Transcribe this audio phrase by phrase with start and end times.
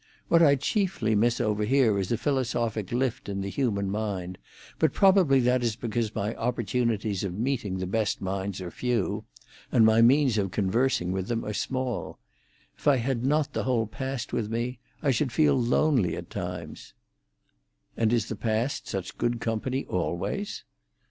[0.29, 4.39] What I chiefly miss over here is a philosophic lift in the human mind,
[4.79, 9.25] but probably that is because my opportunities of meeting the best minds are few,
[9.71, 12.17] and my means of conversing with them are small.
[12.75, 16.95] If I had not the whole past with me, I should feel lonely at times."
[17.95, 20.63] "And is the past such good company always?".